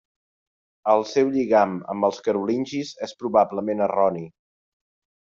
El 0.93 1.03
seu 1.09 1.27
lligam 1.35 1.75
amb 1.93 2.07
els 2.09 2.21
carolingis 2.27 2.93
és 3.09 3.13
probablement 3.19 3.85
erroni. 3.89 4.23